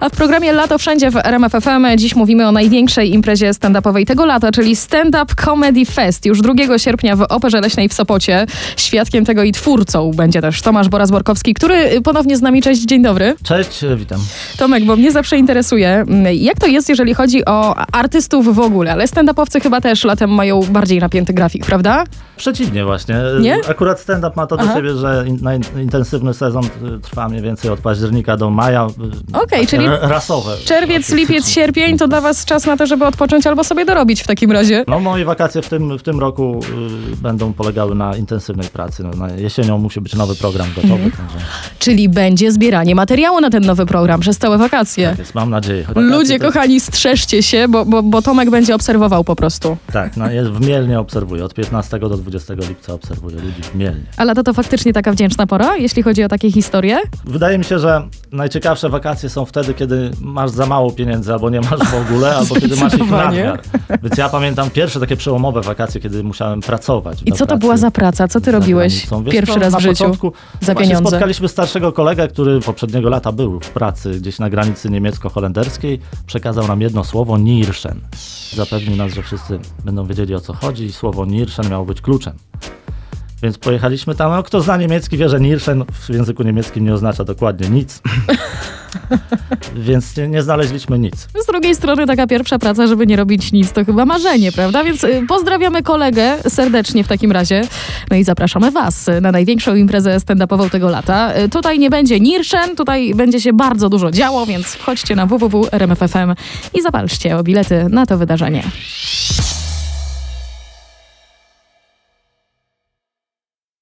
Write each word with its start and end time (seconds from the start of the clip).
A 0.00 0.08
w 0.08 0.12
programie 0.12 0.52
Lato 0.52 0.78
Wszędzie 0.78 1.10
w 1.10 1.16
RMF 1.16 1.52
FM 1.52 1.86
dziś 1.96 2.16
mówimy 2.16 2.48
o 2.48 2.52
największej 2.52 3.14
imprezie 3.14 3.50
stand-upowej 3.50 4.06
tego 4.06 4.26
lata, 4.26 4.52
czyli 4.52 4.76
Stand 4.76 5.16
Up 5.22 5.34
Comedy 5.44 5.84
Fest. 5.84 6.26
Już 6.26 6.40
2 6.40 6.78
sierpnia 6.78 7.16
w 7.16 7.22
Operze 7.22 7.60
Leśnej 7.60 7.88
w 7.88 7.92
Sopocie. 7.94 8.46
Świadkiem 8.76 9.24
tego 9.24 9.42
i 9.42 9.52
twórcą 9.52 10.10
będzie 10.14 10.40
też 10.40 10.62
Tomasz 10.62 10.88
Boraz-Borkowski, 10.88 11.54
który 11.54 12.00
ponownie 12.00 12.36
z 12.36 12.42
nami. 12.42 12.62
Cześć, 12.62 12.82
dzień 12.82 13.02
dobry. 13.02 13.34
Cześć, 13.42 13.84
e, 13.84 13.96
witam. 13.96 14.18
Tomek, 14.58 14.84
bo 14.84 14.96
mnie 14.96 15.12
zawsze 15.12 15.36
interesuje, 15.36 15.88
mm, 15.90 16.34
jak 16.34 16.58
to 16.60 16.66
jest, 16.66 16.88
jeżeli 16.88 17.14
chodzi 17.14 17.44
o 17.44 17.74
artystów 17.92 18.54
w 18.54 18.60
ogóle, 18.60 18.92
ale 18.92 19.04
stand-upowcy 19.06 19.60
chyba 19.62 19.80
też 19.80 20.04
latem 20.04 20.30
mają 20.30 20.60
bardziej 20.62 20.98
napięty 20.98 21.32
grafik, 21.32 21.66
prawda? 21.66 22.04
Przeciwnie 22.36 22.84
właśnie. 22.84 23.16
Nie? 23.40 23.56
Akurat 23.68 24.00
stand-up 24.00 24.32
ma 24.36 24.46
to 24.46 24.56
do 24.56 24.62
Aha. 24.62 24.74
siebie, 24.76 24.94
że 24.94 25.24
in, 25.26 25.38
intensywny 25.82 26.34
sezon 26.34 26.64
y, 26.64 27.00
trwa 27.02 27.28
mniej 27.28 27.42
więcej 27.42 27.70
od 27.70 27.80
października 27.80 28.36
do 28.36 28.50
maja. 28.50 28.86
y, 28.86 29.36
Okej, 29.36 29.46
takie 29.50 29.66
czyli 29.66 29.84
r- 29.86 29.89
rasowe. 30.00 30.56
Czerwiec, 30.64 31.10
lipiec, 31.12 31.48
sierpień 31.48 31.98
to 31.98 32.08
dla 32.08 32.20
was 32.20 32.44
czas 32.44 32.66
na 32.66 32.76
to, 32.76 32.86
żeby 32.86 33.06
odpocząć 33.06 33.46
albo 33.46 33.64
sobie 33.64 33.84
dorobić 33.84 34.22
w 34.22 34.26
takim 34.26 34.52
razie. 34.52 34.84
No 34.88 35.00
moje 35.00 35.24
wakacje 35.24 35.62
w 35.62 35.68
tym, 35.68 35.98
w 35.98 36.02
tym 36.02 36.20
roku 36.20 36.60
y, 37.12 37.16
będą 37.16 37.52
polegały 37.52 37.94
na 37.94 38.16
intensywnej 38.16 38.68
pracy. 38.68 39.02
No, 39.02 39.26
na 39.26 39.32
jesienią 39.34 39.78
musi 39.78 40.00
być 40.00 40.14
nowy 40.14 40.34
program 40.34 40.68
gotowy. 40.76 40.94
Mhm. 40.94 41.10
Także, 41.10 41.46
Czyli 41.78 42.08
będzie 42.08 42.52
zbieranie 42.52 42.94
materiału 42.94 43.40
na 43.40 43.50
ten 43.50 43.64
nowy 43.64 43.86
program 43.86 44.20
przez 44.20 44.38
całe 44.38 44.58
wakacje. 44.58 45.08
tak 45.08 45.18
jest, 45.18 45.34
mam 45.34 45.50
nadzieję. 45.50 45.82
Wakacje 45.82 46.02
Ludzie 46.02 46.38
to 46.38 46.46
kochani, 46.46 46.80
strzeżcie 46.80 47.42
się, 47.42 47.68
bo, 47.68 47.84
bo, 47.84 48.02
bo 48.02 48.22
Tomek 48.22 48.50
będzie 48.50 48.74
obserwował 48.74 49.24
po 49.24 49.36
prostu. 49.36 49.76
Tak, 49.92 50.16
no, 50.16 50.30
jest 50.30 50.50
w 50.50 50.66
Mielnie 50.66 50.98
obserwuję. 51.00 51.44
Od 51.44 51.54
15 51.54 51.98
do 51.98 52.08
20 52.08 52.54
lipca 52.54 52.92
obserwuję 52.92 53.36
ludzi 53.36 53.62
w 53.62 53.74
Mielnie. 53.74 54.04
A 54.16 54.24
lato 54.24 54.42
to 54.42 54.52
faktycznie 54.52 54.92
taka 54.92 55.12
wdzięczna 55.12 55.46
pora, 55.46 55.76
jeśli 55.76 56.02
chodzi 56.02 56.24
o 56.24 56.28
takie 56.28 56.52
historie? 56.52 56.98
Wydaje 57.24 57.58
mi 57.58 57.64
się, 57.64 57.78
że 57.78 58.02
najciekawsze 58.32 58.88
wakacje 58.88 59.28
są 59.28 59.44
wtedy, 59.44 59.74
kiedy 59.80 60.10
masz 60.20 60.50
za 60.50 60.66
mało 60.66 60.92
pieniędzy, 60.92 61.32
albo 61.32 61.50
nie 61.50 61.60
masz 61.60 61.80
w 61.80 61.94
ogóle, 61.94 62.34
albo 62.38 62.54
kiedy 62.54 62.76
masz 62.76 62.94
ich 62.94 63.10
nadmiar. 63.10 63.60
Więc 64.02 64.18
ja 64.18 64.28
pamiętam 64.28 64.70
pierwsze 64.70 65.00
takie 65.00 65.16
przełomowe 65.16 65.60
wakacje, 65.60 66.00
kiedy 66.00 66.24
musiałem 66.24 66.60
pracować. 66.60 67.18
I 67.26 67.32
co 67.32 67.46
to 67.46 67.58
była 67.58 67.76
za 67.76 67.90
praca? 67.90 68.28
Co 68.28 68.40
ty 68.40 68.52
robiłeś. 68.52 69.06
Wiesz 69.24 69.32
pierwszy 69.32 69.58
raz 69.58 69.74
w 69.74 69.80
życiu? 69.80 69.94
początku 69.94 70.32
za 70.60 70.74
pieniądze? 70.74 71.08
Spotkaliśmy 71.08 71.48
starszego 71.48 71.92
kolegę, 71.92 72.28
który 72.28 72.60
poprzedniego 72.60 73.08
lata 73.08 73.32
był 73.32 73.60
w 73.60 73.68
pracy 73.68 74.10
gdzieś 74.20 74.38
na 74.38 74.50
granicy 74.50 74.90
niemiecko-holenderskiej. 74.90 76.00
Przekazał 76.26 76.68
nam 76.68 76.80
jedno 76.80 77.04
słowo, 77.04 77.38
Nierschen. 77.38 78.00
Zapewnił 78.54 78.96
nas, 78.96 79.12
że 79.12 79.22
wszyscy 79.22 79.58
będą 79.84 80.06
wiedzieli 80.06 80.34
o 80.34 80.40
co 80.40 80.52
chodzi 80.52 80.84
i 80.84 80.92
słowo 80.92 81.26
Nierschen 81.26 81.70
miało 81.70 81.84
być 81.84 82.00
kluczem. 82.00 82.34
Więc 83.42 83.58
pojechaliśmy 83.58 84.14
tam. 84.14 84.32
No, 84.32 84.42
kto 84.42 84.60
zna 84.60 84.76
niemiecki, 84.76 85.16
wie, 85.16 85.28
że 85.28 85.40
Nierschen 85.40 85.84
w 85.92 86.08
języku 86.08 86.42
niemieckim 86.42 86.84
nie 86.84 86.94
oznacza 86.94 87.24
dokładnie 87.24 87.68
nic. 87.68 88.02
Więc 89.86 90.16
nie, 90.16 90.28
nie 90.28 90.42
znaleźliśmy 90.42 90.98
nic. 90.98 91.28
Z 91.42 91.46
drugiej 91.46 91.74
strony 91.74 92.06
taka 92.06 92.26
pierwsza 92.26 92.58
praca, 92.58 92.86
żeby 92.86 93.06
nie 93.06 93.16
robić 93.16 93.52
nic, 93.52 93.72
to 93.72 93.84
chyba 93.84 94.04
marzenie, 94.04 94.52
prawda? 94.52 94.84
Więc 94.84 95.04
y, 95.04 95.24
pozdrawiamy 95.28 95.82
kolegę 95.82 96.36
serdecznie 96.48 97.04
w 97.04 97.08
takim 97.08 97.32
razie. 97.32 97.62
No 98.10 98.16
i 98.16 98.24
zapraszamy 98.24 98.70
was 98.70 99.06
na 99.20 99.32
największą 99.32 99.74
imprezę 99.74 100.16
stand-upową 100.20 100.70
tego 100.70 100.88
lata. 100.88 101.32
Y, 101.38 101.48
Tutaj 101.48 101.78
nie 101.78 101.90
będzie 101.90 102.20
Nirszen, 102.20 102.76
tutaj 102.76 103.14
będzie 103.14 103.40
się 103.40 103.52
bardzo 103.52 103.88
dużo 103.88 104.10
działo, 104.10 104.46
więc 104.46 104.66
wchodźcie 104.66 105.16
na 105.16 105.26
www.rmf.fm 105.26 106.34
i 106.74 106.82
zawalczcie 106.82 107.36
o 107.36 107.42
bilety 107.42 107.86
na 107.90 108.06
to 108.06 108.18
wydarzenie. 108.18 108.62